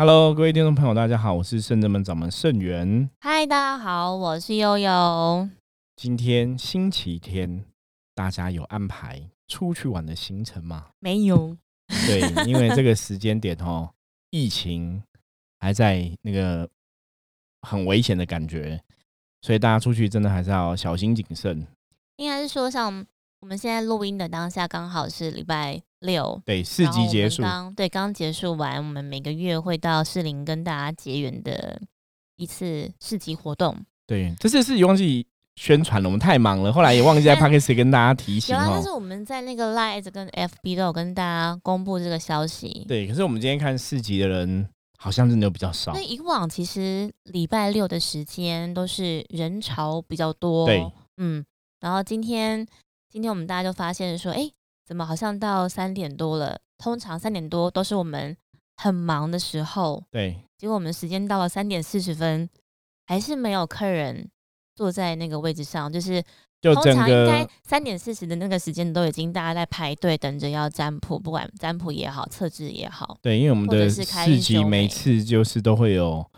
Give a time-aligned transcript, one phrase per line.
[0.00, 3.10] Hello，各位听众朋友，大家好，我是圣人门掌门圣元。
[3.20, 5.46] 嗨，大家好，我是悠悠。
[5.94, 7.66] 今天星期天，
[8.14, 10.86] 大家有安排出去玩的行程吗？
[11.00, 11.54] 没有。
[12.06, 13.90] 对，因为这个时间点哦，
[14.32, 15.02] 疫情
[15.58, 16.66] 还在那个
[17.60, 18.82] 很危险的感觉，
[19.42, 21.66] 所以大家出去真的还是要小心谨慎。
[22.16, 23.04] 应该是说，像
[23.40, 31.80] 我们现在录音的当下，刚好是礼拜六，对，四级结束，刚对，刚结束完，我们每个月会到士林跟大家结缘的
[32.36, 33.76] 一次市集活动。
[34.06, 35.26] 对，这次是忘记
[35.56, 38.54] 宣传了，我们太忙了，后来也忘记在 p a c k a g e 跟大家提醒。
[38.54, 42.84] 有啊，但是我们在那个 Live 跟 FB 都有跟大家公布这个消息。
[42.88, 45.92] 对，可是我们今天看市集的人好像真的比较少。
[45.92, 50.66] 那以往其实礼拜六的时间都是人潮比较多。
[50.66, 50.84] 对，
[51.18, 51.44] 嗯，
[51.80, 52.66] 然后今天。
[53.12, 54.48] 今天我们大家就发现说，哎，
[54.90, 56.58] 怎么好像到三点多了？
[56.76, 58.36] 通常三点多都是我们
[58.76, 60.02] 很忙的时候。
[60.10, 60.36] 对。
[60.58, 62.50] 结果我们时间到了三点四十分，
[63.06, 64.28] 还是没有客人
[64.74, 65.92] 坐在那个位置上。
[65.92, 66.20] 就是
[66.60, 73.16] 通常应该三点四十的那个时间都已经大家在排队等着要占卜，不管占卜也好，测字也好。
[73.22, 74.04] 对，因为我们的四
[74.40, 76.28] 级每次就是都会有。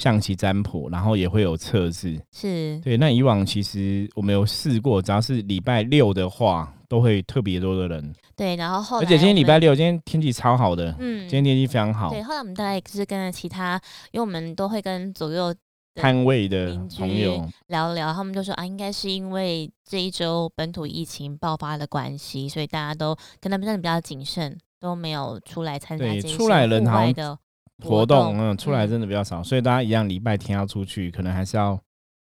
[0.00, 2.96] 象棋占卜，然后也会有测试，是对。
[2.96, 8.14] 那以往其实我们有试过，只要是礼拜六的话，都会特别多的人。
[8.34, 12.08] 对，然后后而且今天礼拜六，今天天气超好的，嗯，今天天气非常好。
[12.08, 13.78] 对，后来我们大概是跟着其他，
[14.10, 15.54] 因为我们都会跟左右
[15.96, 26.66] 摊位的朋友聊聊，他们就说啊，应该是因为这一周本土疫情爆发的关系，所以大家都可能真的比较谨慎，都没有出来参加这些户外
[27.12, 27.38] 的。
[27.82, 31.78] 活动嗯出来真的比较少，所以大家一样礼拜天要出去，可能还是要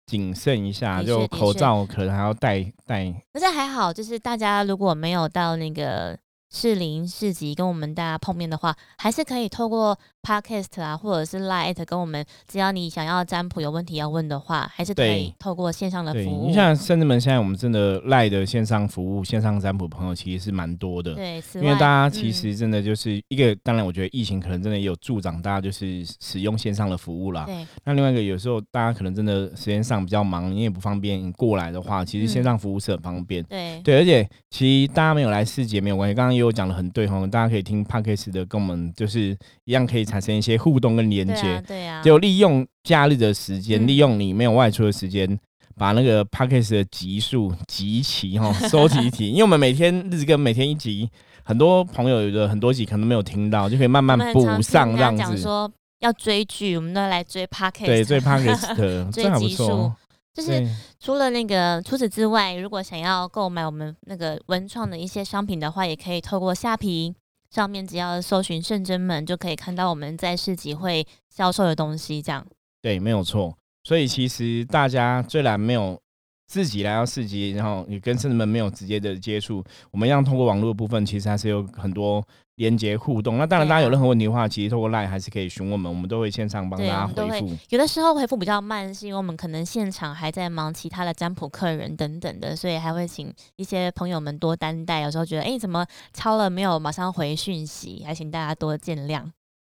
[0.05, 3.11] 谨慎一下，就口罩可能还要戴戴。
[3.33, 6.17] 可是还好，就是大家如果没有到那个。
[6.51, 12.25] 士林市集跟我们大家碰面的话，还是可以透过 podcast 啊，或者是 light 跟我们。
[12.47, 16.47] 只要你想要占卜有问题要问的话，还是可以透过线上的服务。
[16.47, 21.13] 你像甚至们现在我们真的 light 的线上服务、线上占卜朋友其实是蛮多的。
[21.15, 27.43] 对，因为大家其实真的就是一个，当然我觉得疫情可能真的也有助长大家就是使用线上的服务啦。
[27.45, 27.65] 对。
[27.83, 33.43] 那另外一个有时候大家可能真的时间上比较忙，你也不方便过来的话，其实线上服务是很方便。
[33.43, 33.81] 对。
[33.83, 36.45] 对，而且其实大家没有来市集没有关系，刚刚有。
[36.47, 41.59] 我讲的很对哈，大家可以听 p a d k a s 的，跟我们就是一样，可以产生一些互动跟连接。
[41.67, 45.39] 对啊，就利用假日的时间，利用你没有外出的时间，
[45.75, 49.29] 把那个 p a d k a s 的集数集齐哈， 收集一集。
[49.31, 51.09] 因为我们每天日更，每天一集，
[51.43, 55.35] 很多朋友有的很多集可能没有听到，就可以慢慢补上这样子。
[55.37, 55.71] 说
[56.01, 59.91] 要追剧，我们都来追 k a s 对，追 d k a s 的，追集数。
[60.35, 60.67] 就是
[60.99, 67.15] 除了那个，除此之外，如果想要购买我们那个文创的一些商品的话，也可以透过下皮
[67.49, 72.21] 上面，只要搜寻“圣真门”，就可以看到我们在市集会销售的东西。
[72.21, 72.45] 这样
[72.81, 73.57] 对，没有错。
[73.83, 75.99] 所以其实大家虽然没有。
[76.47, 82.23] 自己来到市集，然后你跟圣人们没有直接的接触，我们一样通过网络部分，其实还是有很多
[82.55, 83.37] 连接互动。
[83.37, 87.49] 那当然，大家有任何问题的话，其实透过 LINE 还是可以询问我们，我们都会线上帮大家回复。
[87.69, 95.01] 有的时候回复比较慢，是因为我们可能现场还在忙其他的占卜客人等等的，所以还会请一些朋友们多担待。
[95.01, 99.23] 有时候觉得，哎，怎么超了没有马上回讯息，还请大家多见谅。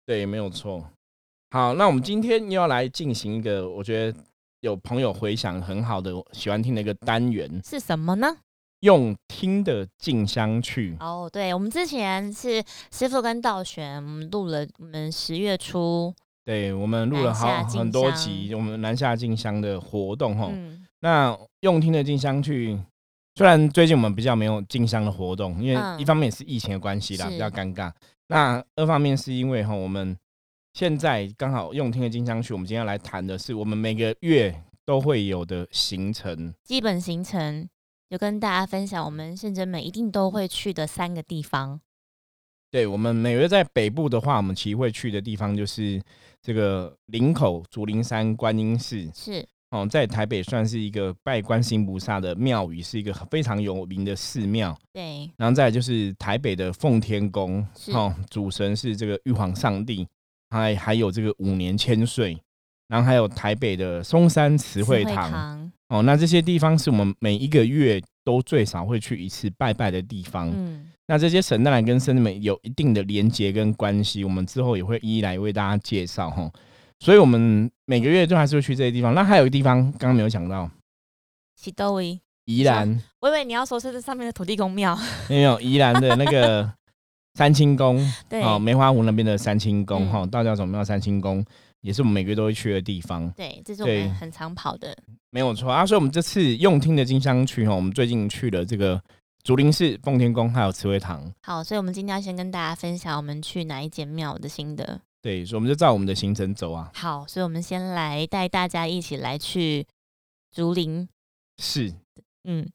[0.06, 0.84] 对，没有错。
[1.50, 4.18] 好，那我们今天又要来进行一个，我觉得。
[4.60, 8.26] 有朋友回想很好的喜欢听的一个单元是什么呢？
[8.80, 16.14] 用听的静香去哦，对，我们之前是师傅跟道玄，我们录了我们十月初，
[16.44, 20.50] 对我们录了好很多集，我们南下静香的活动哈。
[21.00, 22.78] 那用听的静香去，
[23.36, 27.92] 虽然最近我们比较没有静香的活动，因为一方面是疫情的关系啦，比较尴尬。
[28.26, 30.16] 那二方面是因为哈我们。
[30.74, 37.68] 现在刚好用听的金香曲，我们今天要来谈的是我们每个月都会有的行程，基本行程
[38.08, 41.80] 就跟大家分享，我们圣真美一定都会去的三个地方。
[42.70, 46.00] 对，我们每月在北部的话，我们其实会去的地方就是
[46.40, 54.78] 这个林口竹林山观音寺，是哦，在台北算是一个拜观世音菩萨的庙宇，是一个非常有名的寺庙。
[54.92, 60.06] 对，然后再就是台北的奉天宫，哦，主神是这个玉皇上帝。
[60.50, 62.38] 还还有这个五年千岁，
[62.88, 70.50] 然后还有台北的松山慈惠堂哦，那这些地方是我们每一个月都最少会去一次拜拜的地方。
[70.54, 76.50] 嗯，那这些神当然跟神们有一定的连结跟关系，我们之后也会一一来为大家介绍哈。
[77.00, 79.14] 所以，我们每个月都还是会去这些地方。
[79.14, 80.70] 那还有一个地方刚刚没有讲到，
[81.56, 83.02] 喜多维宜兰。
[83.20, 84.98] 我以为你要说是这上面的土地公庙，
[85.28, 86.77] 没有宜兰的那个。
[87.38, 91.44] 三清宫，对，哦，梅花湖那边的三清宫，哈，道教总庙三清宫，
[91.82, 93.30] 也是我们每个月都会去的地方。
[93.36, 94.92] 对，这是我们很常跑的，
[95.30, 95.86] 没有错啊。
[95.86, 99.00] 所以，我们这次用听的金香区，哈，我们最近去了这个
[99.44, 101.32] 竹林寺、奉天宫，还有慈惠堂。
[101.44, 105.00] 好，所以我们今天要先跟大家分享我们去哪一间庙的心得。
[105.22, 106.90] 对，所以我们就照我们的行程走啊。
[106.92, 109.86] 好，所以我们先来带大家一起来去
[110.52, 111.08] 竹林
[111.58, 111.94] 寺。
[112.50, 112.66] 嗯，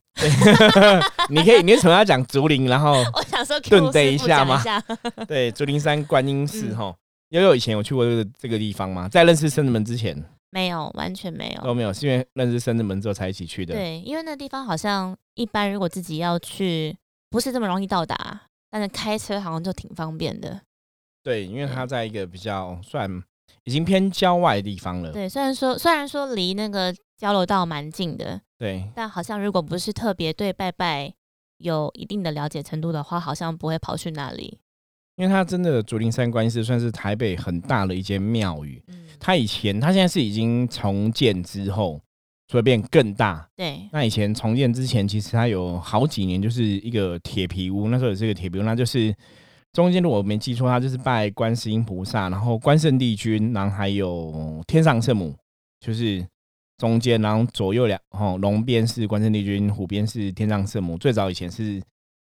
[1.30, 2.68] 你可以，你为什么要讲竹林？
[2.68, 4.62] 然后 我想说顿等一下吗？
[5.28, 6.96] 对，竹林山观音寺哈，
[7.30, 9.10] 悠悠以前有去过这个这个地方吗？
[9.10, 10.16] 在认识圣子门之前，
[10.52, 13.74] 没有，完全没有，都没有，是因为认识圣子门之后才一起去的。
[13.74, 16.96] 对，因为那地方好像一般，如果自己要去，
[17.30, 20.62] 不是这么容易到达，但是开车好像就挺方便的。
[21.24, 23.10] 对，因为它在一个比较算
[23.64, 25.12] 已经偏郊外的地方了。
[25.12, 28.42] 对，虽然说虽然说离那个交流道蛮近的。
[28.60, 31.14] 对，但好像如果不是特别对拜拜
[31.64, 34.60] 有一定的了解程度的话，好像不会跑去那里。
[35.16, 38.84] 因为它真的竹林山观音寺算是台北很大的一间庙宇。
[38.88, 42.02] 嗯，它以前它现在是已经重建之后，
[42.48, 43.48] 所以变更大。
[43.56, 49.16] 对，那以前重建之前，其实它有好几年就是一个铁皮屋，那时候也是个铁皮屋，那就是
[49.72, 55.36] 中间如果我没记错，它就是拜观世音菩萨，然后关圣帝君，然后还有天上圣母，
[55.80, 56.26] 就是。
[56.78, 60.98] 中间，然后左右两，哦，龙边是关圣帝君，虎边是天上圣母。
[60.98, 61.82] 最早以前是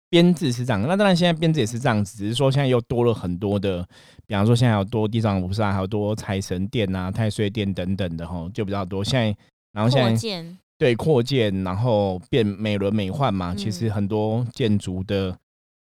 [0.09, 3.81] 编制是这样，那当然现在编制也是这样子，只是说现在又多了很多的，
[4.27, 9.03] 比方说现在有多地藏菩萨，还有多财神殿啊、太岁殿等等的，哈，就比较多。
[9.03, 9.37] 现在，
[9.71, 10.45] 然后现在
[10.77, 13.55] 对扩建，然后变美轮美奂嘛。
[13.55, 15.35] 其实很多建筑的，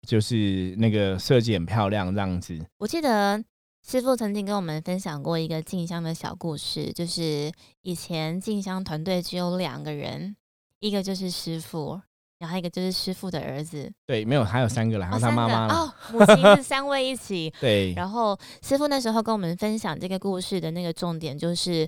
[0.06, 2.58] 就是那个设计很漂亮，这样子。
[2.78, 3.42] 我记得。
[3.86, 7.52] 师傅曾经跟我们分享过一个静香的小故事，就是
[7.82, 10.36] 以前静香团队只有两个人，
[10.78, 12.00] 一个就是师傅，
[12.38, 13.92] 然后一个就是师傅的儿子。
[14.06, 17.52] 对，没有，还有三个了，还有他妈妈哦，母亲是三位一起。
[17.60, 17.92] 对。
[17.94, 21.86] 然后师傅那时候跟我们分享这个故事的那个重点，就是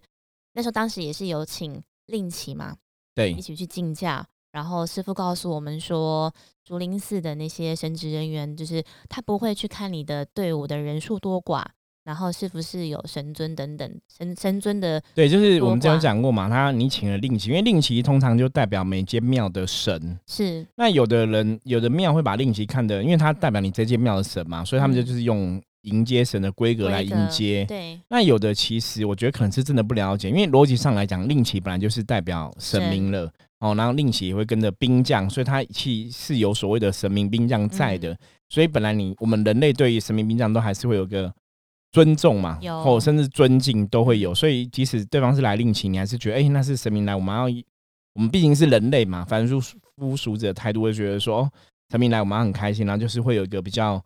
[0.55, 2.77] 那时候当时也是有请令旗嘛，
[3.15, 4.27] 对，一起去竞价。
[4.51, 6.33] 然后师傅告诉我们说，
[6.65, 11.65] 竹林寺的那些神职人员，就是他不会去看你的队伍的人数多寡。
[12.05, 15.03] 然后是不是有神尊等等神神尊的？
[15.15, 20.19] 对，就是我们之前讲过嘛，他你请了令旗，因为令旗通常就代表每间庙的神。
[20.27, 20.67] 是。
[20.77, 27.65] 那有的人有的庙会把令旗看的，因为它代表你这间庙的神嘛，所以他们就就是用迎接神的规格来迎接。
[27.67, 27.99] 对。
[28.11, 38.15] 那有的其实我觉得可能是真的不了解，因为逻辑上来讲，令旗本来就是代表神明了哦，然后令旗也会跟着兵将，所以它其是有所谓的神明兵将在的。
[38.51, 41.33] 所以本来你我们人类对于神明兵将都还是会有个。
[41.95, 47.45] 尊重嘛，或甚至尊敬都会有，所以即使对方是来令旗，你还是觉得，哎，那是神明来，我们要，
[48.15, 49.61] 我们毕竟是人类嘛，反正
[49.97, 51.49] 夫俗子的态度会觉得说，
[51.93, 54.05] 神明来，我们很开心，然后就是会有一个比较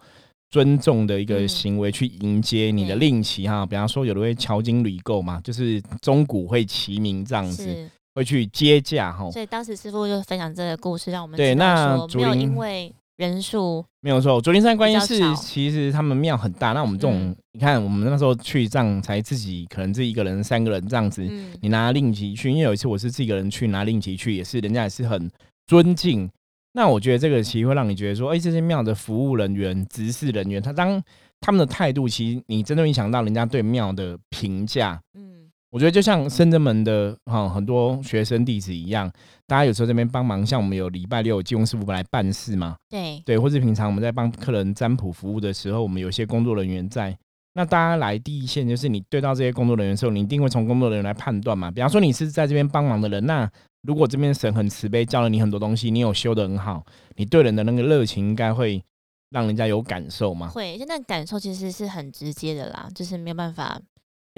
[0.50, 3.64] 尊重的一个行为去迎接你的令旗哈。
[3.64, 9.30] 比方说，有的会敲金履购嘛，就是钟鼓会齐鸣这样子，会去接驾哈。
[9.30, 12.94] 所以当时师傅就分享这个故事，让我们对那没有因为。
[13.18, 16.72] 人数没有错，竹林山观音寺其实他们庙很大。
[16.72, 21.20] 那我们这种，你看我们那时候去这样才自己可能自己一个人、三个人这样子，
[21.60, 22.48] 你拿令旗去。
[22.48, 25.28] 因为有一次我是自己一个人去拿令旗去，也是人家也是很
[25.66, 26.30] 尊敬。
[26.74, 31.02] 那我觉得这个其实会让你觉得说，哎，这些庙的服务人员、执事人员，他当
[31.40, 35.00] 他们的态度，其实你真的影响到人家对庙的评价。
[35.14, 35.37] 嗯。
[35.70, 39.10] 我觉得就像深圳门的哈很多学生弟子一样，
[39.46, 47.14] 大家有时候这边帮忙，像我们有礼拜六有济公师傅来办事嘛，对对，或是平常我们在帮客人占卜服务的时候，我们有些工作人员在，
[47.52, 51.70] 那大家来第一线就是你对到这些工作人员的时候，你一定会从工作人员来判断嘛。
[51.70, 53.50] 比方说你是在这边帮忙的人，那
[53.82, 56.82] 如果这边神很慈悲，教了你很多东西，你有修的很好，
[57.16, 58.82] 你对人的那个热情应该会
[59.28, 60.48] 让人家有感受嘛。
[60.48, 63.78] 会，就那感受其实是很直接的啦，就是没有办法。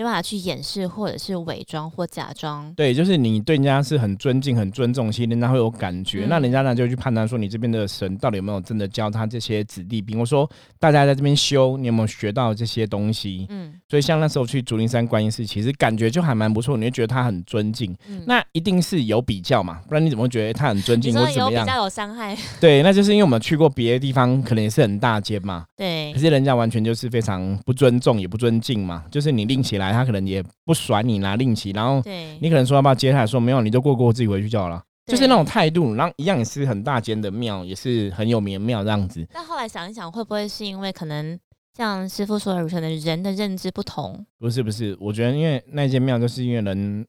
[0.00, 2.72] 没办法去掩饰，或者是伪装或假装。
[2.74, 6.24] 对，就是你对人家是很尊敬、很尊重，其实人家会有感觉。
[6.26, 10.18] 那人家呢就去判断说，你这边的神到底有没有真的教他这些子弟兵？
[10.18, 13.44] 我说大家在这边修，你有没有学到这些东西？
[13.50, 16.78] 嗯，所以像那时候去竹林山观音寺，其实感觉就还蛮不错。
[16.78, 19.80] 你会觉得他很尊敬，嗯那一定是有比较嘛？
[19.86, 21.66] 不然你怎么会觉得他很尊敬或怎么样？
[21.66, 22.34] 比较有伤害。
[22.58, 25.66] 对，那就是因为我们去过别的地方，可能也是很大街嘛。
[25.76, 29.04] 对，可是人家完全就是非常不尊重，也不尊敬嘛。
[29.10, 29.89] 就是你拎起来。
[29.92, 32.02] 他可能也不甩你拿令旗，然后
[32.40, 34.82] 你可能说要不要接下来说没有，你就过过，我自己回去就好了。
[35.06, 39.26] 就是那种态度，然后一样也是很大间的庙，也是很有名的庙这样子。
[39.32, 41.36] 但后来想一想，会不会是因为可能
[41.76, 44.24] 像师傅说的，可能人的认知不同？
[44.38, 47.04] 不是不是，我觉得因为那间庙就是因为人，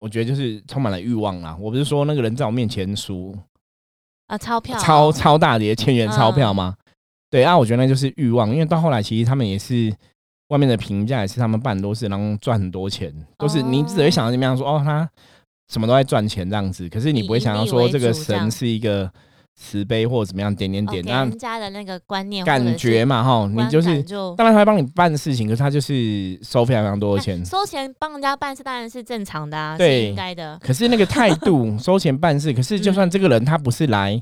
[0.00, 1.56] 我觉得就是充满了欲望啦。
[1.58, 3.34] 我不是说那个人在我面前输
[4.26, 6.76] 啊钞票，超超大叠千元钞票吗？
[7.30, 9.90] 对啊，我觉得那就是欲望，因为到后来其实他们也是
[10.50, 15.08] 外面的评价也是他们办很多事，然后赚很多钱，都是你只会想到怎么样说哦，他
[15.72, 19.10] 什么都在赚钱这样子，可是你不会想到说这个神是一个。
[19.56, 24.02] 慈悲或者怎么样，点点点，那人家的那个观念感觉嘛，哈，你就是
[24.34, 27.36] 当然他会帮你办事情，可是他就是收非常非常多的钱。
[27.44, 30.58] 收钱帮人家办事当然是正常的啊，对，应该的。
[30.64, 34.18] 可是那个态度，收钱办事，可是就算这个人他不是来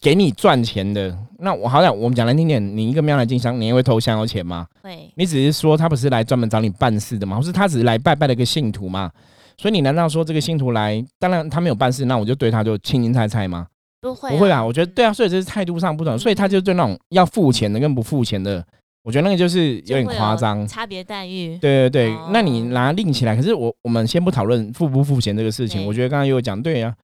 [0.00, 4.66] 给你赚钱的，那我好像我们讲难听点，你一个庙来进香，你也会偷香油钱吗？
[4.82, 5.10] 会。
[5.14, 7.36] 你只是说他不是来专门找你办事的吗？
[7.36, 9.10] 或是他只是来拜拜的一个信徒吗？
[9.58, 13.66] 所以你难道说这个信徒来，当然他没有办事，那我就对他就青青菜菜吗？
[14.00, 18.64] 不会不会啊，我觉得对啊，所以这是态度上不同，所以他就对那种要付钱的跟不付钱的，
[19.02, 21.58] 我觉得那个就是有点夸张，差别待遇。
[21.58, 26.94] 对对对，那你拿另起来，可是我我们先不讨论付不付钱这个事情，我觉得刚刚有讲对啊，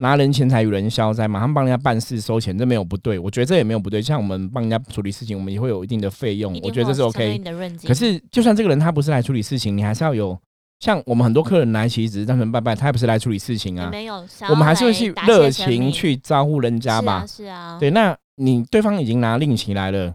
[0.00, 4.00] 拿人钱财与人消灾，马上帮人家办事收钱，这没有不对，我觉得这也没有不对。
[4.00, 7.40] 像我们帮人家处理事情，我们也会有一定的费用，我觉得这是 OK。
[7.86, 10.38] 可是就算这个人他不是来处理事情，你还是要有。
[10.80, 13.90] 像我们很多客人来，其实只是单纯拜拜，他也不是来处理事情啊。
[13.90, 17.26] 没有，我们还是会去热情去招呼人家吧。
[17.26, 20.14] 是啊，对，那你对方已经拿令旗来了，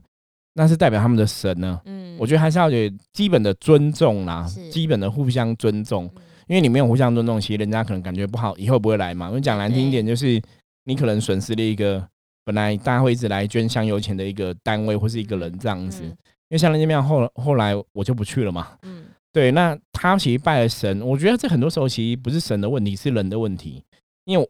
[0.55, 1.79] 那是代表他们的神呢。
[1.85, 6.09] 嗯，我觉得还是要有基本的尊重啦，基本的互相尊重。
[6.47, 9.29] 因为你没有互相尊重，其实人家可能感觉不好，以后不会来嘛。
[9.29, 10.41] 我讲难听一点，就是
[10.85, 12.07] 你可能损失了一个
[12.43, 16.03] 本来大家会一直来捐香油钱的一个单位或是一个人这样子。
[16.03, 18.77] 因为像那间庙后后来我就不去了嘛。
[18.83, 19.05] 嗯。
[19.33, 23.83] 对，那他其实拜了神，我觉得这很多时候其实不是神的问题，是人的问题。
[24.23, 24.49] 因为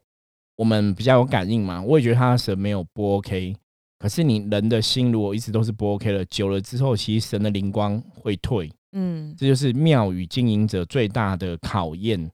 [0.58, 3.56] 我们比较有感应嘛，我也觉得他的神没有不 OK。
[3.98, 8.72] 可是你人的心如果一直都是不 OK 了，久了之后，其实神的灵光会退。
[8.96, 12.32] 嗯，这就是庙宇经营者最大的考验。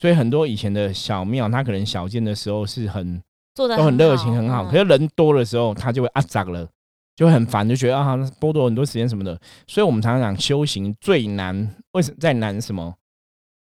[0.00, 3.22] 所以很多以前的小庙，它可能小建的时候是很
[3.54, 6.68] 做的都很热情很好，可是人多的时候，它就会啊涨了。
[7.16, 9.38] 就很烦，就觉得啊，剥夺很多时间什么的。
[9.66, 12.94] 所以，我们常常讲修行最难，为什么在难什么？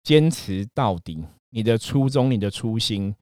[0.03, 3.15] 坚持到底，你的初衷，你的初心。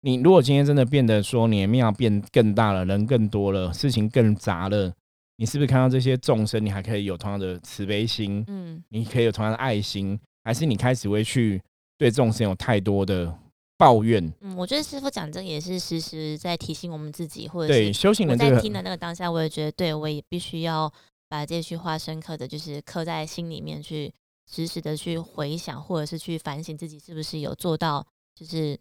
[0.00, 4.92] 你如果今天真的变得说，你的庙变更大了，人更多了，事情更杂了，
[5.40, 8.44] 你是不是看到这些众生，你还可以有同样的慈悲心？
[8.46, 11.58] 嗯，你可以有同样的爱心，还是你开始会去
[11.96, 13.34] 对众生有太多的？
[13.78, 20.92] 抱怨，嗯，我觉得师傅讲这个也是时时在提醒我们自己，或者对修行人在听的那个当下，我也觉得，对我也必须要
[21.30, 24.12] 把这句话深刻的就是刻在心里面，去
[24.46, 28.78] 时时的去回想，或者是去反省自己是不是有做到，就是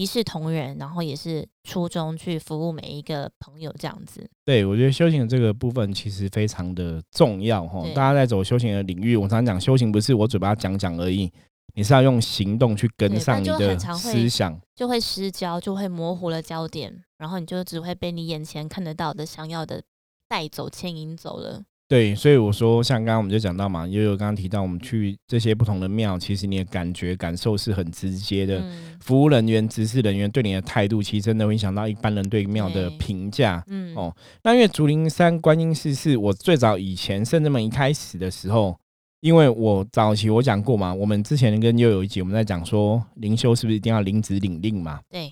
[0.00, 4.26] 一视同仁，然后也是初衷去服务每一个朋友这样子。
[4.46, 7.82] 对，我觉得修行的这个部分其实非常的重要哈。
[7.94, 11.30] 大家在走修行的领域，我常常讲，修行不是我嘴巴讲讲而已。
[11.74, 19.82] 你是要用行动去跟上你的思想，就会失焦，就会模糊了焦点，然后你就只会被你眼前看得到的、想要的
[20.26, 21.62] 带走、牵引走了。
[21.90, 28.62] 对，所以我说，像刚刚我们就讲到嘛，悠悠刚刚提到，我们去这些不同的庙，其实你的感觉、感受是很直接的。
[29.00, 33.60] 服务人员、执事人员对你的态度，其实真的会影响到一般人对庙的评价。
[33.66, 38.78] 嗯，哦，那因为竹林山观音寺是我最早以前圣至门一开始的时候。
[39.22, 44.98] 因为我早期我讲过嘛，我们之前跟悠悠一起我们在讲说灵修是不是一定要领旨领令嘛？
[45.10, 45.30] 对，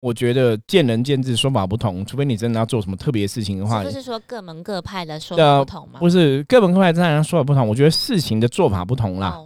[0.00, 2.04] 我觉得见仁见智，说法不同。
[2.04, 6.00] 除非你真的要做什么特别事情的话，就是说各门各派的说法不同吗？
[6.00, 7.68] 不是各门各派当然说法不同。
[7.68, 9.38] 我觉得事情的做法不同啦。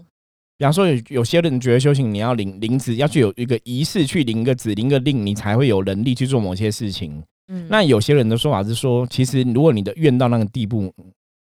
[0.57, 7.23] 比方说有有些人觉得修行你要领领旨，要去有一个仪式去领个旨、领个令，你才会有能力去做某些事情。
[7.49, 10.93] 嗯，那有些人的说法是说，其实如果你的愿到那个地步。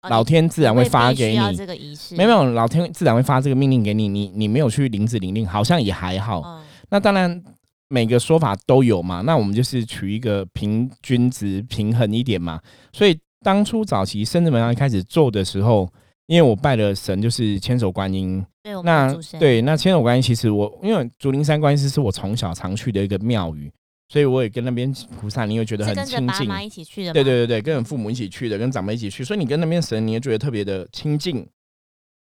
[0.10, 4.10] 老天自然会发给你，没有，老天自然会发这个命令给你。
[4.10, 6.62] 你你没有去领旨领令，好像也还好。
[6.90, 7.42] 那当然
[7.90, 9.22] 每个说法都有嘛。
[9.22, 12.62] 那我们就是取一个平均值、平衡一点嘛。
[12.92, 15.88] 所以当初早期深圳门一开始做的时候，
[16.28, 18.46] 因为我拜的神就是千手观音。
[18.84, 23.72] 那对，那千手观音其实我因为竹林山观音是是我从小常去的一个庙宇。
[24.10, 26.48] 所以我也跟那边菩萨，你会觉得很亲近。
[26.64, 31.48] 一起去的，对对对对，跟父母一起去的，跟长辈一起去，所以你跟那边神，你也觉得特别的亲近。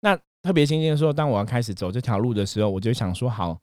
[0.02, 3.58] 那特别亲近的时候，当我要开始走这条路的时候，我就想说，好，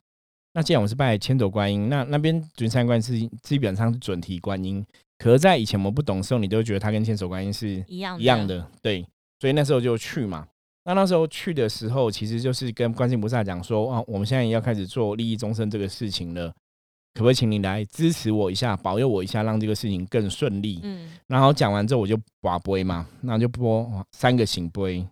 [0.58, 4.84] 那既然我是拜千手观音，那那边准三观是基本上是准提观音。
[5.20, 9.06] 可是，在以前我们不懂的时候，你都觉得它跟千手观音是一样一样的，对。
[9.40, 10.48] 所以那时候就去嘛。
[10.84, 16.52] 那那时候去的时候，其实就是跟观世菩萨讲说，啊，我们现在要开始做利益众生这个事情了。
[17.14, 20.80] 可不可以请你来支持我一下，保佑我一下，让这个事情更顺利？
[20.82, 25.06] 嗯，然后讲完之后我就拔杯嘛，那就播三个醒杯，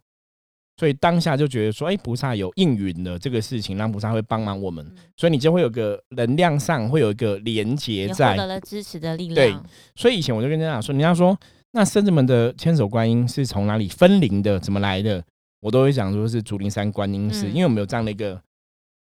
[0.78, 9.36] 所以当下就觉得说，哎，菩萨有应允了这个事情，让菩萨会帮忙我们，所以你就会有个能量上会有一个连接在，获得了支持的力量。
[9.36, 11.38] 对，所以以前我就跟家长说，人家说
[11.72, 15.24] 那圣子们的千手观音是从哪里分灵的，怎么来的，
[15.62, 18.42] 我都会讲说是竹林山观音寺，因为我们有这样的一个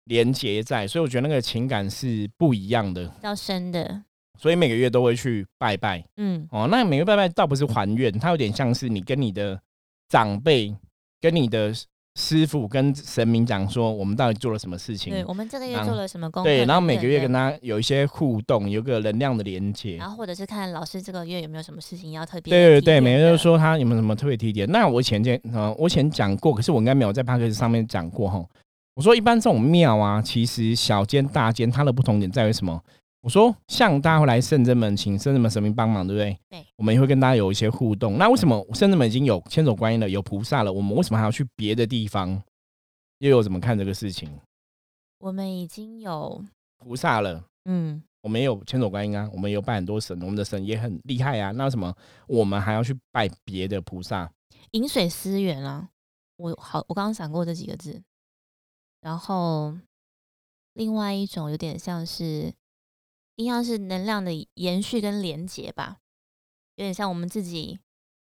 [0.07, 4.03] 连接在，所以我觉得那个情感是不一样的，比较深的。
[4.37, 9.61] 所以每个月都会去拜拜，嗯，哦，那每个月拜拜倒不是还愿，它有点像是你跟你的
[10.09, 10.75] 长辈。
[11.21, 11.73] 跟你的
[12.17, 15.13] 师傅、跟神明讲说，我们到底做了什么事情？
[15.13, 16.43] 对，我们这个月做了什么功？
[16.43, 19.97] 对，然后每个月跟他有一些互动，有个能量的连接。
[19.97, 22.51] 然后或者是看老师这个月有没有什么事情要特别。
[22.51, 24.71] 对对对，每个月说他有没有什么特别提点。
[24.71, 28.45] 那我前天呃，我以前讲过，可是我应该没有在 p a c k a g e 上面讲过哈。
[28.97, 32.83] 我说一般这种庙啊，其实小间大间，它的不同点在于什么？
[33.23, 36.39] 我说，像大家会来圣真门，请圣真门神明帮忙，对不对？
[36.49, 38.17] 对，我们也会跟大家有一些互动。
[38.17, 42.43] 那为什么圣真门已经有千手观音了，有菩萨了，我们为什么还要去别的地方？
[43.19, 44.31] 又有怎么看这个事情？
[45.19, 46.43] 我们已经有
[46.79, 51.51] 菩萨了，嗯，我们有千手观音啊，我们有拜很多神，我们的神也很厉害啊。
[51.51, 51.95] 那为什么
[52.27, 54.33] 我们还要去拜别的菩萨？
[54.71, 55.91] 饮水思源啊，
[56.37, 58.01] 我好，我刚刚想过这几个字。
[59.03, 59.77] 然后
[60.73, 62.51] 另外一种有点像是。
[63.41, 65.97] 一样是能量的延续跟连接吧，
[66.77, 67.79] 有点像我们自己，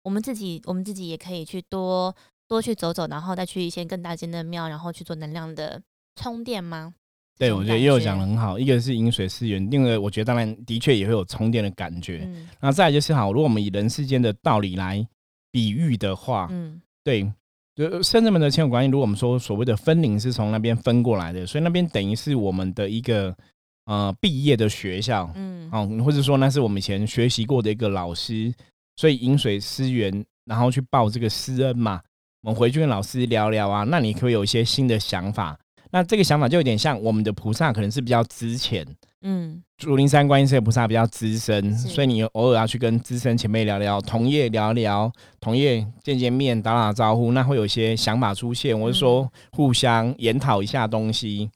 [0.05, 2.15] 我们自己，我们自己也可以去多
[2.47, 5.83] 多去走走，然后再去一些更大间的庙，然后去做能量的
[6.15, 6.95] 充电吗？
[7.37, 8.57] 对，我觉得也有讲的很好。
[8.57, 12.19] 一个是饮水思源，另外我觉得当然的确也会有充电的感觉。
[12.61, 15.05] 然后再就是好，如果我们以人世间的道理来
[15.51, 17.29] 比喻的话，嗯，对，
[17.75, 23.37] 就圣人们的千手观音，如果我们说所谓的分灵是从那边分过来的，所以那边等于是我们的一个。
[23.85, 28.53] 呃，毕业的学校，嗯，哦，或者说那是我们以前学习过的一个老师，
[28.97, 32.01] 所以饮水思源，然后去报这个师恩嘛。
[32.43, 35.59] 我们回去跟老师聊聊啊，那你可以有一些新的想法。
[35.91, 38.87] 那这个想法就有点像我们的菩萨可能是比较之前，
[39.21, 51.51] 嗯，竹林山观音社菩萨比较资深，所以你偶尔要去跟资深前辈聊聊，同业聊聊，同业见见面，打打招呼，那会有一些想法出现，或者说互相研讨一下东西。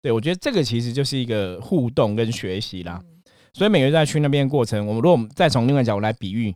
[0.00, 3.02] 对，我觉得这个其实就是一个互动跟学习啦。
[3.52, 6.54] 所以每个月在去那边过程，我们如果再从另外角度来比喻，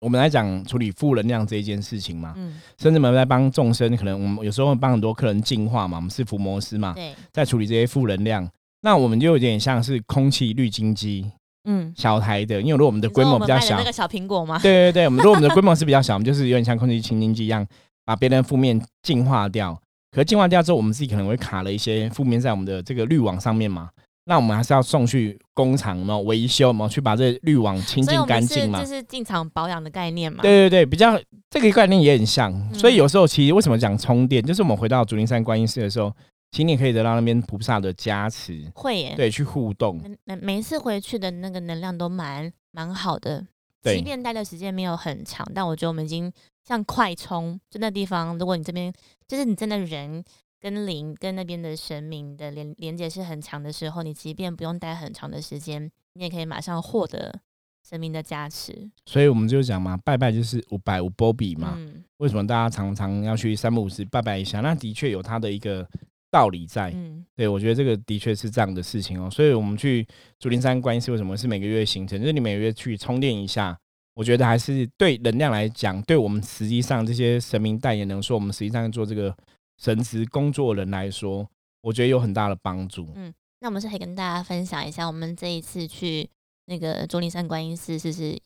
[0.00, 2.34] 我们来讲处理负能量这一件事情嘛。
[2.36, 2.60] 嗯。
[2.76, 5.96] 甚至我们在帮众生，可能我们有时候会帮很多客人净化嘛。
[5.96, 6.92] 我们是伏魔师嘛。
[6.92, 7.14] 对。
[7.32, 8.46] 在处理这些负能量，
[8.82, 11.30] 那我们就有点像是空气滤净机。
[11.64, 11.90] 嗯。
[11.96, 14.58] 小台的，因为如果我们的规模比较小，那个小苹果吗？
[14.58, 17.66] 对对对，我们如果我们的规模是比较小，我们就是有点像空气清新机一样，
[18.04, 19.80] 把别人负面净化掉。
[20.12, 23.90] 可净化掉之后，我们自己可能会卡了一些负面在我们的这个滤网上面嘛？
[24.24, 28.78] 那我们还是要送去工厂嘛维修嘛，去把这滤网清净干净嘛？
[28.78, 30.42] 这是进厂保养的概念嘛？
[30.42, 31.20] 对对对，比较
[31.50, 32.72] 这个概念也很像。
[32.72, 36.14] 所以有时候其实为什么讲充电，就是我们回到竹林山观音寺的时候，
[36.52, 40.00] 其实你可以得到那边菩萨的加持，会耶，对，去互动。
[40.24, 43.44] 每每次回去的那个能量都蛮蛮好的，
[43.82, 46.32] 即便待的时间没有很长，但我觉得我们已经
[46.64, 48.92] 像快充，就那地方，如果你这边。
[49.28, 50.22] 就是你真的人
[50.60, 57.40] 跟灵跟那边的神明的连连接是很强的时候，你即便不用待很长的时间，你也可以马上获得
[57.88, 58.90] 神明的加持。
[59.06, 61.78] 所以我们就讲嘛，拜拜就是五百五波比嘛。
[62.18, 64.60] 为什么大家常常要去三不五时拜拜一下？
[64.60, 65.88] 那的确有它的一个
[66.32, 66.90] 道理在。
[66.96, 69.30] 嗯，对我觉得这个的确是这样的事情哦。
[69.30, 70.04] 所以我们去
[70.40, 72.18] 竹林山观音寺为什么是每个月行程？
[72.18, 73.78] 就是你每个月去充电一下。
[74.14, 79.34] 我觉得还是对能量来讲，对我们实际上这些神明代言人说，我们实际上做这个
[79.78, 81.48] 神职工作人来说，
[81.80, 83.08] 我觉得有很大的帮助。
[83.14, 86.28] 嗯，那我们是可以跟大家分享一下，我们这一次去
[86.66, 88.38] 那个竹林山观音寺，是是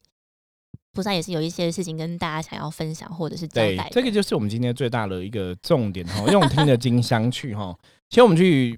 [0.97, 3.89] 菩萨也是有一些事情跟大家想要分享，或者是交代。
[3.93, 7.73] 这个就是我们今天最大的一个重点哈，用听的金香去哈。
[8.09, 8.77] 其实我们去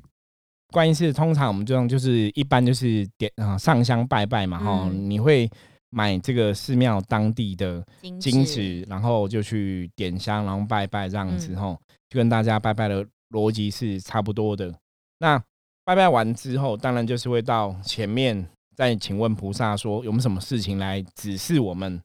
[0.73, 5.51] 观音寺，通常我们这样就是一般就是点啊上香拜拜嘛哈，你会。
[5.91, 7.83] 买这个寺庙当地的
[8.21, 14.71] 金纸，然后就去点香，然后拜拜这样子吼，就跟大家拜拜的逻辑是差不多的。
[15.19, 15.43] 那
[15.87, 18.47] 拜拜完之后，当然就是会到前面
[18.79, 22.01] 再请问菩萨说有没有什么事情来指示我们。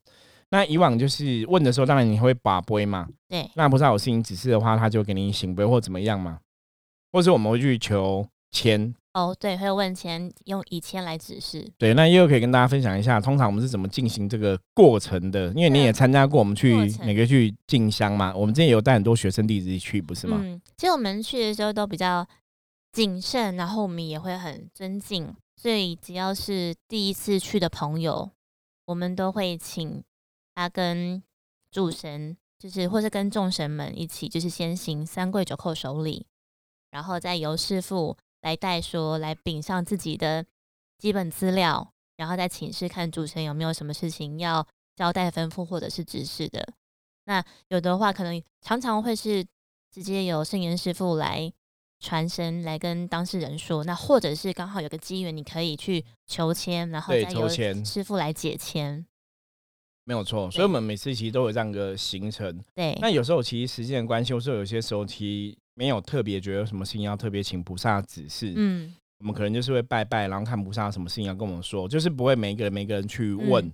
[0.50, 3.48] 那以往就是问的时候，当然你会把杯嘛，对。
[3.54, 6.40] 那菩萨有事情指示的话，他就给你醒杯或怎么样嘛，
[7.12, 8.92] 或者我们会去求签。
[9.14, 11.72] 哦，对，会有问钱用以签来指示。
[11.78, 15.50] 对，那又可以跟大家分享一下，通常我们是怎么进行这个过程的？
[15.50, 18.34] 因为你也参加过，我们去每个去进香嘛。
[18.36, 20.40] 我们之前有带很多学生弟子去，不是吗？
[20.42, 22.28] 嗯，其实我们去的时候都比较
[22.92, 25.32] 谨慎，然后我们也会很尊敬，
[25.64, 28.30] 所以只要是第一次去的朋友，
[28.84, 30.04] 我们都会请
[30.54, 31.24] 他跟
[31.72, 32.36] 主神。
[32.60, 36.26] 就是或是跟众神们一起，就是先行三跪九叩首礼，
[36.92, 40.46] 然后再由师傅来代说，来禀上自己的
[40.98, 46.74] 基本资料，然后再请示看主神有没有什么事情要交代吩咐或者是指示的。
[47.26, 49.46] 那有的话，可能常常会是
[49.92, 51.52] 直接由圣严师傅来
[52.04, 57.48] 传声来跟当事人说，那或者是刚好有个机缘，你可以去求签，然后再由
[57.86, 59.06] 师傅来解签。
[60.04, 62.62] 没有错，所以我们每次其实都有这样一个行程。
[62.76, 68.52] 对，那有时候其实时间的关系，或者有些时候其实没有特别觉得有什么事情要特别请菩萨指示。
[68.58, 73.72] 嗯，我们可能就是会拜拜，然后看菩萨什么事情要跟我们说，就是不会每一个人每个人去问。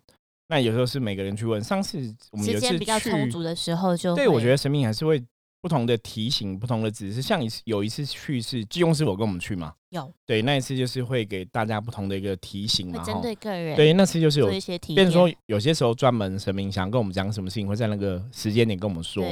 [0.49, 1.63] 那有时候是每个人去问。
[1.63, 1.97] 上次
[2.31, 5.19] 我们时间比较充足的时候，就对我觉得神明还是会。
[5.61, 9.73] 不同的提醒，不同的指示，像一次有一次去是季公师傅跟我们去嘛？
[9.89, 13.75] 有对那一次就是会给大家不同的一个提醒嘛，针对个人。
[13.75, 19.25] 对那次就是有一些提，变说有些时候专门神明想跟我们讲什么事情，会在那个时间点跟我们说。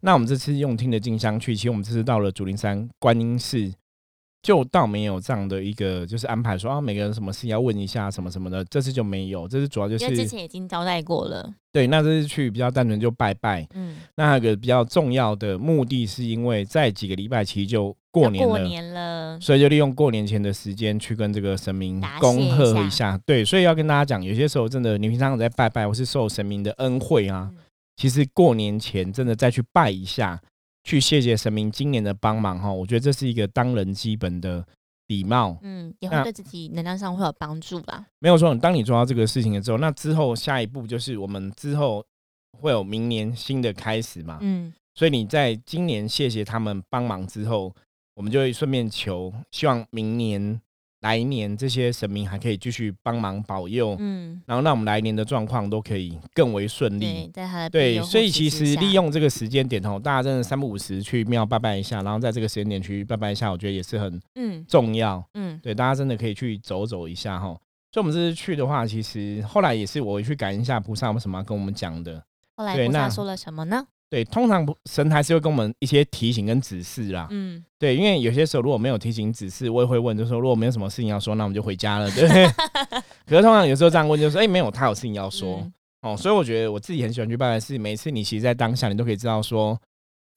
[0.00, 3.72] 那我们这次用听的静香去，其实我们这次到了竹林山观音寺。
[4.42, 11.52] 就倒没有这样的一个，就是安排说啊，每个人什么事要问一下什么什么的，这次就没有，这次主要就是因为之前已经招待过了。
[11.72, 13.66] 对，那这次去比较单纯就拜拜。
[13.74, 23.18] 嗯，那有个比较重要的目的是因为在几个礼拜其实就过年了，过年了，所以就利用过年前的时间去跟这个神明恭贺一下。
[23.26, 27.50] 对，所以要跟大家讲，有些时候真的，你平常在拜拜或是受神明的恩惠啊，
[27.96, 30.40] 其实过年前真的再去拜一下。
[30.88, 34.66] 去谢谢神明今年的帮忙哈，我觉得这是一个当人基本的
[35.08, 38.06] 礼貌，嗯，也会对自己能量上会有帮助吧。
[38.20, 42.02] 没有错，当你做到这个事情了之后，那之后下一步就是我们之后
[42.58, 47.70] 会有明年新的开始嘛，嗯，所以你在今年谢谢他们帮忙之后，
[48.14, 50.58] 我们就会顺便求，希望明年。
[51.00, 57.30] 来年这些神明还可以继续帮忙保佑，嗯，然后让我们来年的状况都可以更为顺利。
[57.32, 65.24] 对，在对，所以其实利用这个时间点哦，大家真的三不五时去庙拜拜一下，然后在这个时间点去拜拜一下，我觉得也是很嗯重要。
[65.34, 67.56] 嗯，对，大家真的可以去走走一下哈。
[67.90, 72.22] 所以我们这次去的话，其实后来也是我去感应一下菩萨有什么跟我们讲的。
[72.56, 73.86] 后来菩萨说了什么呢？
[74.10, 77.28] 对，通常神还是会跟我们一些提醒跟指示啦。
[77.30, 82.46] 嗯，对，因为有些时候如果没有提醒指示，我也会问，就说如果没有什么事情要说，那我们就回家了，对不对？
[83.28, 85.62] 可是通常有时候这样问，就说哎，没有，他有事情要说
[86.00, 86.16] 哦。
[86.16, 89.78] 所以我觉得我自己很喜欢去拜拜，是每次你其实，在当下你都可以知道说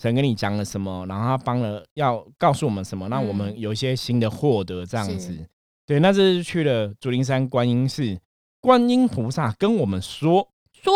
[0.02, 5.38] 神跟你讲了什么，然后他帮了要告诉我们什么，让我们有一些新的获得这样子。
[5.86, 8.20] 对，那这是去了竹林山观音寺，
[8.60, 10.92] 观音菩萨跟我们说说。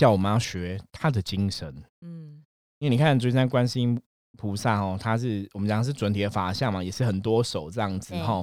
[0.00, 1.68] 叫我们要学他的精神，
[2.00, 2.42] 嗯，
[2.78, 4.00] 因为你看，追山观世音
[4.38, 8.42] 菩萨哦，他是我们讲是准提的法相嘛，也是很多手这样子哈。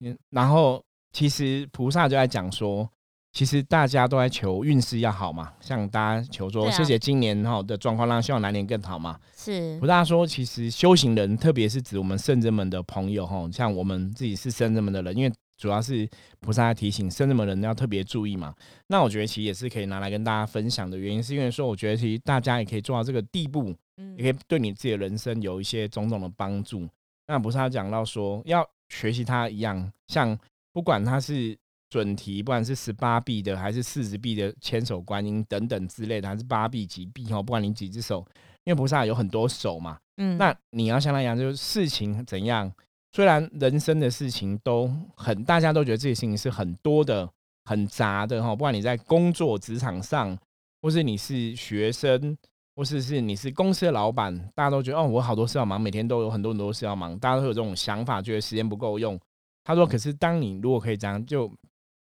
[0.00, 2.86] 嗯，然后其实菩萨就在讲说，
[3.32, 9.18] 其实大家都在求运势要好嘛，像大家求说谢谢今年哈的状况，让希望来年更好嘛。
[9.34, 15.32] 是菩萨说，其实修行人，特别是指我们圣人们的朋友哈，像我们自己是圣人们的人，因为。
[15.58, 16.08] 主要是
[16.40, 18.54] 菩萨提醒圣人们人要特别注意嘛。
[18.86, 26.88] 那我觉得其实也是可以拿来跟大家分享的原因，是因为说我觉得其实大家也可以做到这个地步，嗯，也可以对你自己的人生有一些种种的帮助。
[27.26, 30.38] 那菩萨讲到说要学习他一样，像
[30.72, 31.58] 不管他是
[31.90, 38.24] 准提，不管是十八臂的，还是四十臂的千手观音等等之类的，还是八臂几臂哈，不管你几只手，
[38.64, 42.72] 因为菩萨有很多手嘛，嗯，那你要像他一样，就是事情怎样。
[43.12, 47.28] 虽然人生的事情都很，大家都觉得这些事情是很多的、
[47.64, 48.50] 很杂的哈。
[48.54, 50.36] 不管你在工作职场上，
[50.82, 52.36] 或是你是学生，
[52.76, 59.18] 或是是你是公司的老板，大家都觉得哦，我好多事要忙，每天都有很多很多事要忙，大家都有这种想法，觉得时间不够用。
[59.64, 61.52] 他说：“可是当你如果可以这样，就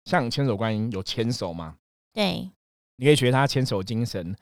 [0.05, 1.77] 像千手观音有牵手嘛，
[2.13, 2.51] 对，
[2.97, 4.35] 你可以学他牵手精神，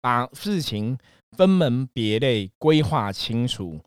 [0.00, 0.98] 把事情
[1.32, 3.80] 分门别类规划清楚。”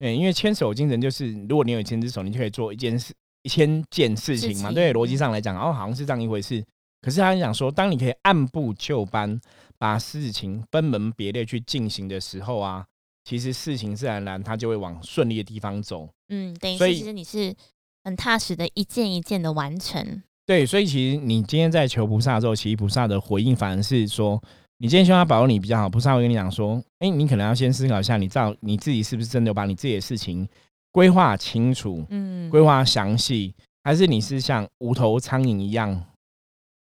[0.00, 4.72] 对，因为牵手精神就是，如果你有一千只手，你就可以做一件事、一千件事情嘛。
[4.72, 6.64] 对，逻辑上来讲，哦，好像是这样一回事。
[7.02, 9.38] 可是他想说，当你可以按部就班
[9.76, 12.86] 把事情分门别类去进行的时候啊，
[13.24, 16.08] 其实事情自然而然它就会往顺利的地方走。
[16.30, 17.54] 嗯，等于其实你是
[18.02, 20.22] 很踏实的一件一件的完成。
[20.46, 24.42] 对，所以其实你今天在求菩萨的时候，其实菩萨的回应反而是说。
[24.82, 30.48] 你今天希望他保佑你比较好，菩萨会跟你讲说：，哎，你可能要先思考一下，你知道你自己是不是真的有把你自己的事情
[30.90, 36.02] 规划清楚，嗯，规划详细，还是你是像无头苍蝇一样？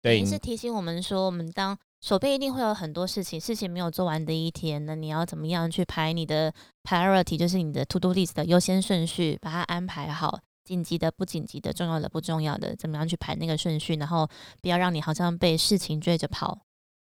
[0.00, 14.28] 对，是提醒我们说，我们当手边一定会有很多事情，事情没有做完的一天，那你要怎么样去排你的 priority，就是你的 to do list 的优先顺序，把它安排好，紧急的、不紧急的、重要的、不重要的，怎么样去排那个顺序，然后
[14.62, 16.56] 不要让你好像被事情追着跑。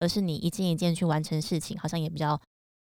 [0.01, 2.37] 而是你一件一件去完成事情，好像也比较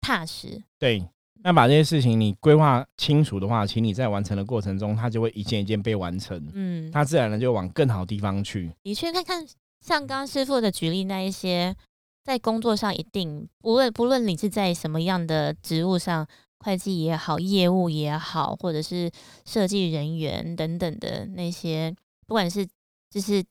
[0.01, 0.61] 踏实。
[0.77, 1.07] 对，
[1.43, 6.49] 那把这些事情你规划清楚的话，请你在完成的过程中，它就会一件一件被完成。
[6.53, 8.69] 嗯，它自然的就往更好地方去。
[8.83, 9.47] 的确，看看
[9.79, 11.75] 像刚刚师傅的举例，那一些
[12.23, 16.27] 在工作上一定不论不论你是在什么样的职务上，
[16.59, 19.11] 会计也好，业务也好，或者是
[19.45, 21.93] 设计人员等等的那些，
[22.25, 22.65] 不管是
[23.09, 23.43] 就是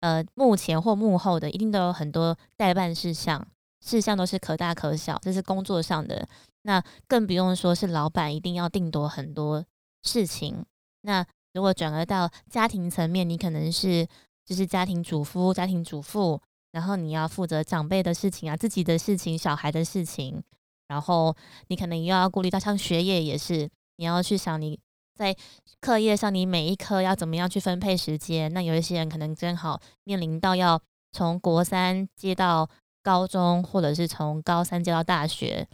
[0.00, 3.46] 呃幕前或幕后的，一定都有很多代办事项，
[3.80, 6.28] 事项都是可大可小，这是工作上的。
[6.62, 9.64] 那更不用说是老板一定要定夺很多
[10.02, 10.64] 事情。
[11.02, 14.06] 那如果转而到家庭层面，你可能是
[14.44, 16.40] 就是家庭主夫、家庭主妇，
[16.72, 20.42] 然后你要负责长辈的事情啊，自己的事情、小孩的事情。
[20.88, 21.34] 然后
[21.68, 24.78] 你可能又要顾虑到像学业也是，你要去想你
[25.20, 25.36] 在
[25.82, 28.50] 课业上你每一科要怎么样去分配时间。
[28.54, 30.80] 那有一些人可能正好面临到要
[31.12, 32.66] 从国三接到
[33.02, 35.68] 高中，或者是从高三接到大学，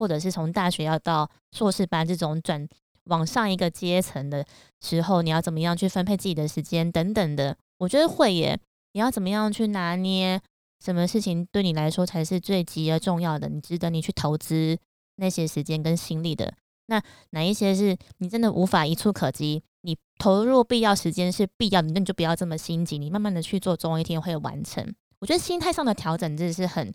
[0.00, 2.68] 或者是从大学要到硕士班这种转
[3.04, 4.44] 往上一个阶层的
[4.80, 7.56] 时候，你要怎么样去分配自己的时间等等的。
[7.78, 8.58] 我觉得会耶，
[8.94, 10.40] 你要怎么样去拿捏？
[10.84, 13.48] 什么事情对你来说才是最急而重要的？
[13.48, 14.76] 你值得你去投资
[15.14, 16.52] 那些时间跟心力的？
[16.88, 19.62] 那哪一些是你真的无法一触可及？
[19.82, 24.84] 你投入必要时间是必要的，那你就不要这么心急，你慢慢的去做，总有一天会完成。
[25.20, 26.92] 我觉得心态上的调整真的是很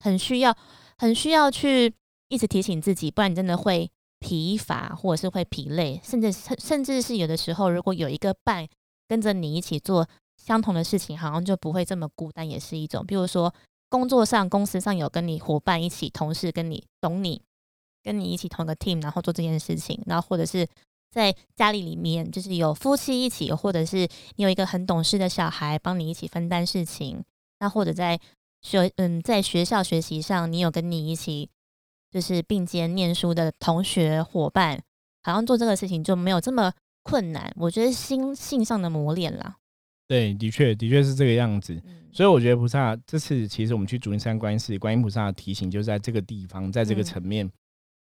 [0.00, 0.54] 很需要，
[0.98, 1.94] 很需要去
[2.28, 8.68] 一直提醒自己，不然你真的会疲乏，或者是会疲累，甚至甚甚至是有的时候，如果有一个伴
[9.08, 10.06] 跟着你一起做。
[10.36, 13.06] 相同的事情好像就不会这么孤单，也是一种。
[13.06, 13.54] 比如说
[13.88, 17.40] 工作上、公司上有跟你伙伴一起、同事跟你懂你，
[18.04, 20.00] 跟你一起同一个 team，然后做这件事情。
[20.06, 20.64] 然后或者是
[21.10, 27.24] 在家里里面，就是有夫妻一起，或者是你有一个很懂事的小孩帮你一起分担事情。
[27.60, 28.20] 那或者在
[28.60, 31.48] 学嗯，在学校学习上，你有跟你一起
[32.10, 34.82] 就是并肩念书的同学伙伴，
[35.22, 37.52] 好像做这个事情就没有这么困难。
[37.56, 39.56] 我觉得心性上的磨练啦。
[40.06, 41.82] 对，的确，的确是这个样子。
[42.12, 47.50] 所以我觉得菩萨这次其实我们去竹林山观音寺，观音菩萨的提醒就是在这个地方，在这个层面。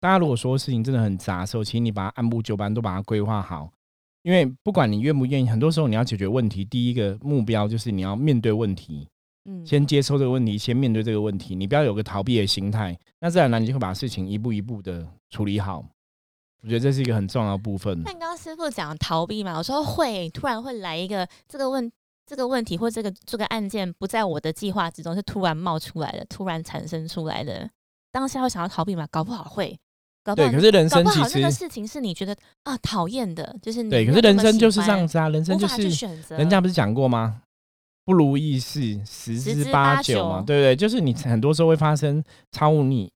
[0.06, 3.68] 大家如果说事情真的很杂的时候，请你把它按部就班，都把它规划好。
[4.22, 9.08] 因为不管你愿不愿意，很多时候你要解决问题，第一个目标就是你要面对问题，
[9.46, 12.96] 嗯，先接受这个问题，先面对这个问题，你不要有个逃避的心态。
[13.18, 15.84] 那自然而然，你就会把事情一步一步的处理好。
[16.62, 18.00] 我觉得这是一个很重要的部分。
[18.04, 21.90] 但刚刚师傅讲逃避嘛，我说会突然会来一个这个问
[22.24, 27.68] 这个问题或这个这个案件不在我的计划之中，是突然冒出来的，突然产生出来的。
[28.12, 29.04] 当下会想要逃避嘛？
[29.10, 29.78] 搞不好会，
[30.26, 30.48] 搞不好。
[30.48, 34.04] 对，可是人生其实那个事情是你觉得啊讨厌的，就是对。
[34.04, 35.82] 可是人生就是这样子啊，人生就是
[36.30, 37.42] 人家不是讲过吗？
[38.04, 40.74] 不如意事十之八九嘛，对不对？
[40.76, 43.10] 就是你很多时候会发生超乎你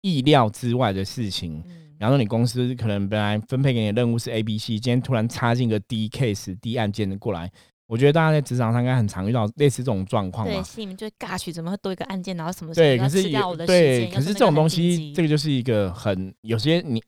[0.00, 1.62] 意料之外的事情。
[1.98, 7.50] 然后你公司可能本来分配给你的任务是 A、B、C，今天突然插进个 D case、D 案件的过来，
[7.86, 13.22] 我觉得大家在职场上应该很常遇到类似这种状况对，心里面就尬去，怎么会多一个案件，然后什么对，可是
[13.66, 17.02] 对，可是这种东西，这个就是一个很有些你，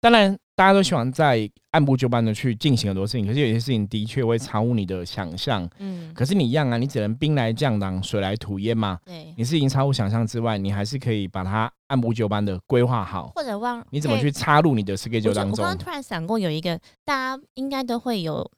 [0.00, 5.68] 当然大家都喜欢在按部就班的去进行很多事情，可是有些事情的确会超乎你的想象。
[5.78, 8.98] 嗯，可是你一样啊，你只能兵来将挡，水来土掩嘛。
[9.04, 11.70] 对，你是已经超乎想象之外，你还是可以把它。
[11.90, 15.50] 按部就班的规划好，或者忘你怎么去插入你的 schedule 当中？
[15.50, 18.48] 我刚刚突然想过，有一个大家应该都会有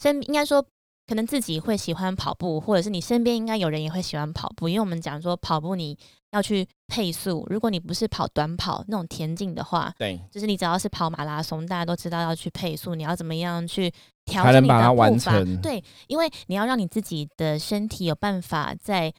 [0.00, 0.64] 身，应该说
[1.06, 4.68] 可能自己会喜欢跑步，或者是你身边应该有人也会喜欢跑步。
[4.68, 5.96] 因为我们讲说跑步你
[6.32, 13.92] 要去配速，如果你不是跑短跑那种田径的话，对，就是你只要是跑马拉松，大家都知道要去配速，你要怎么样去
[14.24, 15.32] 调整你的步伐？
[15.62, 19.12] 对，因为你要让你自己的身体有办法在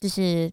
[0.00, 0.52] 就是。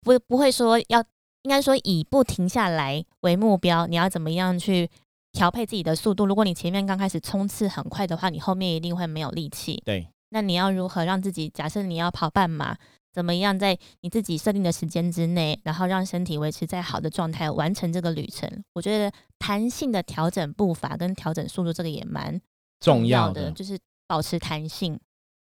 [0.00, 1.04] 不不会说要，
[1.42, 3.84] 应该说以不停下来为目标。
[3.88, 4.88] 你要怎么样去
[5.32, 6.26] 调配自己的速度？
[6.26, 9.82] 如果你前面刚开始冲刺很快的话，你后面一定会没有力气。
[9.84, 11.48] 对，那你要如何让自己？
[11.48, 12.76] 假设你要跑半马，
[13.12, 18.50] 怎么样在你自己设定的时间之内，然后让身体维持在好的状态，完成这个旅程？
[18.74, 22.40] 我觉得弹性的调整步伐跟调整速度，这个也蛮
[22.80, 24.98] 重要的，就是保持弹性，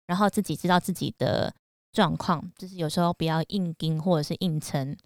[0.06, 1.52] 然后自己知道自己的。
[1.92, 4.96] 状况就是有时候不要硬盯或者是硬撑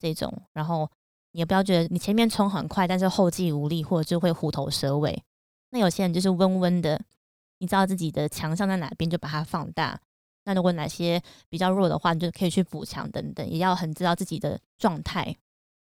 [0.00, 1.05] 这种，然后你
[1.36, 5.22] 也不要觉得你前面冲很快，但是后继无力，或者就会虎头蛇尾。
[5.70, 6.98] 那有些人就是温温的，
[7.58, 10.00] 你知道自己的强项在哪边，就把它放大。
[10.46, 11.20] 那如果哪些
[11.50, 15.36] 比较弱的话，你就可以去补强等等，也要很知道自己的状态。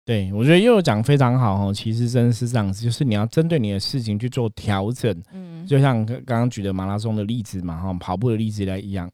[0.04, 1.74] 对，我觉得又讲非常好哦。
[1.74, 5.22] 其实真的是这样子，就是你要针对你的事情去做调整。
[5.32, 9.10] 嗯，就像刚刚举的马拉松的例子嘛，哈，跑步的例子来一样。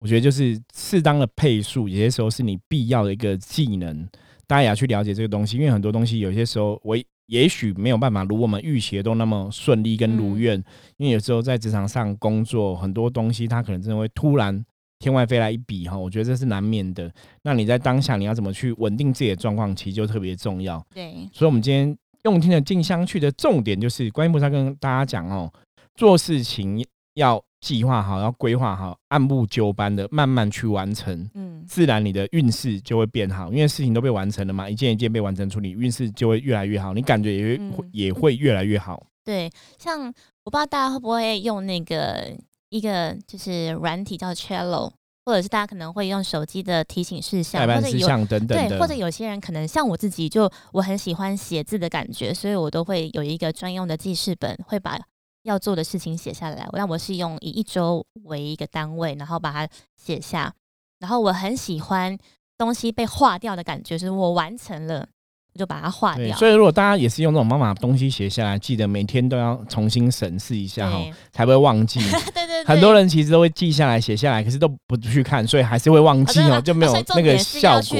[0.00, 4.06] 我觉得就是适当的配速，有些时候是你必要的一个技能。
[4.46, 10.62] 大家也要去了解这个东西，因为很多东西有些时候我也许没有办法如我们预期的都那么顺利跟如愿。
[10.96, 14.64] 因为有时候在职场上工作，很多东西它可能真的会突然
[14.98, 17.10] 天外飞来一笔哈，我觉得这是难免的。
[17.42, 20.84] 那你在当下你要怎么去稳定自己的状况，其实就特别重要。
[20.94, 25.50] 对，所以，我们今天用听的静香去的重点就是，观音菩萨跟大家讲哦，
[25.94, 27.42] 做事情要。
[27.62, 39.06] 计划好，要规划好，按部就班的慢慢去完成，嗯，自然你的运势就会变好，因为事情都被完成了嘛，一件一件被完成处理，运势就会越来越好，你感觉也会也会越来越好。
[39.24, 39.48] 对，
[39.78, 40.12] 像
[40.44, 42.36] 我不知道大家会不会用那个
[42.70, 44.90] 一个就是软体叫 Cello，
[45.24, 54.98] 或者是大家可能会用手机的提醒事项，或者事项等等对，或者有些人可能像我自己，就我很喜欢写字的感觉，所以我都会有一个专用的记事本，会把。
[55.42, 60.52] 要做的事情写下来，那我是用以一周为一个单位，然后把它写下。
[61.00, 62.16] 然后我很喜欢
[62.56, 65.04] 东西被划掉的感觉，就是我完成了，
[65.52, 66.36] 我就把它划掉。
[66.36, 70.98] 所以如果大家也是用这种方法，东西写下来，记得每天都要重新审视一下哈，
[71.32, 71.98] 才不会忘记。
[72.32, 77.98] 对对，很多人其实都会记下来、写下来，可是都不去看，所以还是会忘记哦，就没有那个效果。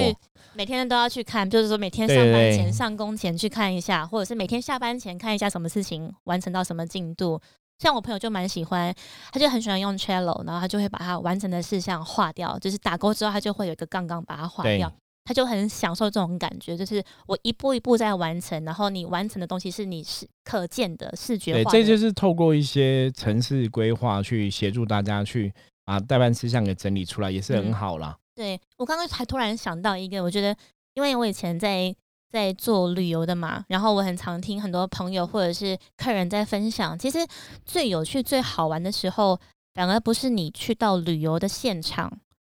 [0.55, 7.41] 每天都要去看，就是说每天上班前、上工前去看一下，或者是每天下班前看一下什么事情完成到什么进度。
[7.79, 8.95] 像我朋友就蛮喜欢，
[9.33, 14.93] 他就很喜欢用 Trello，然后他就会把他完成的事项划掉，就是打勾之后，他就会有一个杠杠把它划掉。
[15.25, 21.71] 他就很享受这种感觉，就是我一步一步在完成，然后你完成的东西是你是可见的视觉化。
[21.71, 25.53] 对，这就是透过一些城市规划去协助大家去
[25.85, 28.17] 把代办事项给整理出来，也是很好啦。
[28.35, 30.57] 对我刚刚才突然想到一个，我觉得，
[30.95, 31.95] 因为我以前在
[32.31, 37.19] 在做旅游的嘛，然后我很常听很多朋友或者是客人在分享，其实
[37.65, 39.39] 最有趣、最好玩的时候，
[39.75, 42.11] 反而不是你去到旅游的现场，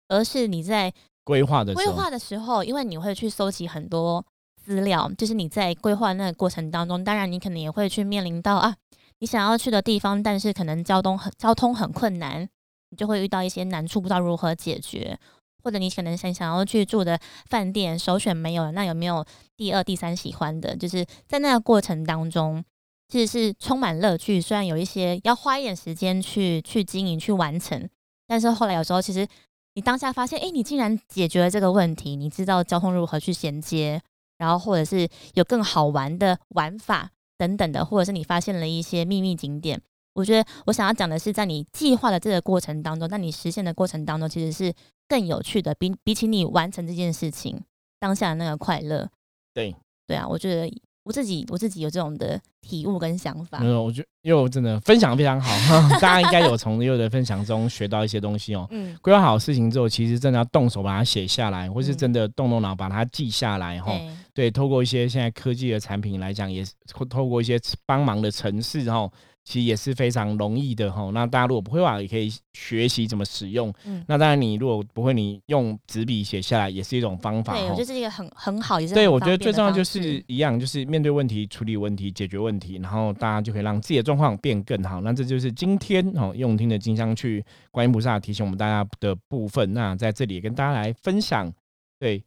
[0.09, 4.25] 而是你在规划的规划的时候，因为你会去搜集很多
[4.65, 8.75] 资料，就是你在规划那个过程当中，当然你可能也会去面临到啊，
[9.21, 12.49] 你想要去的地方，但是可能交通很交通很困难，
[12.91, 15.17] 你就会遇到一些难处，不知道如何解决。
[15.63, 19.25] 或者你可能想想要去住的饭店首选没有，那有没有
[19.57, 20.77] 第二、第三喜欢的？
[20.77, 22.65] 就是在那个过程当中，
[23.09, 24.41] 其实是充满乐趣。
[24.41, 27.89] 虽然有一些要花一点时间去去经营、去完成，
[28.27, 29.27] 但是后来有时候其实
[29.75, 34.01] 你当下发现，哎，你竟然解决了这个问题，你知道交通如何去衔接，
[34.39, 39.81] 然后或者是有更好玩的玩法等等的，或者是你发现了一些秘密景点。
[40.15, 44.75] 我觉得我想要讲的是，在你计划的这个过程当中，在你实现的过程当中，其实是
[45.09, 47.59] 更有趣的，比比起你完成这件事情
[47.99, 49.09] 当下的那个快乐。
[49.55, 49.75] 对
[50.07, 50.71] 对啊，我觉得
[51.05, 53.59] 我自己我自己有这种的体悟跟想法。
[53.61, 55.51] 没有，我觉得又真的分享非常好，
[55.99, 58.67] 大家应该有从又的分享中学到一些东西哦。
[58.73, 63.99] 嗯，规划好事情之后，其实真的要动手把它写下来，或是真的动动脑把它记下来哈。
[64.35, 66.73] 对，透过一些现在科技的产品来讲，也是
[67.09, 69.11] 透过一些帮忙的城市，然后。
[69.49, 73.73] 其实也是非常容易的哈，那大家如果不会话，也可以学习怎么使用。
[73.87, 77.55] 嗯，那当然你如果不会，你用纸笔写下来也是一种方法。
[77.55, 85.01] 对，我觉得是一个很很好，也是对我觉得最重要就是一样，就是面对问题、处理问题、解决问题，然后大家就可以让自己的状况变更好。
[85.01, 89.73] 那这就是今天哦用听的金香去观音菩萨提醒我们大家的部分。
[89.73, 91.51] 那在这里也跟大家来分享，
[91.99, 92.23] 对。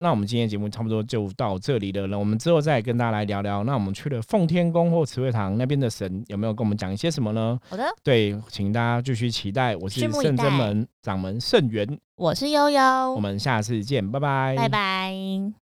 [0.00, 3.64] 那我们今天节目差不多就到这里了，那我们之后再跟大家来聊聊。
[3.64, 7.58] 那我们去了奉天宫或慈惠堂那边的神，有没有跟我们讲一些什么呢？
[7.68, 9.74] 好的，对，请大家继续期待。
[9.76, 12.80] 我是圣真门掌门圣元，我是悠悠，
[13.14, 15.63] 我们下次见，拜拜，拜拜。